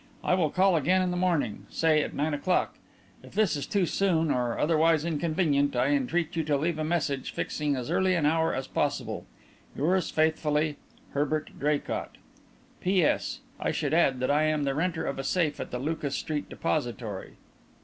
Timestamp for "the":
1.11-1.15, 14.63-14.73, 15.69-15.77